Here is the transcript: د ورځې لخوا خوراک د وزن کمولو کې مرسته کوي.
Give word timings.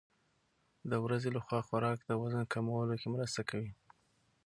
د 0.89 0.91
ورځې 1.05 1.29
لخوا 1.35 1.59
خوراک 1.67 1.99
د 2.05 2.11
وزن 2.21 2.43
کمولو 2.53 2.95
کې 3.01 3.07
مرسته 3.15 3.41
کوي. 3.49 3.71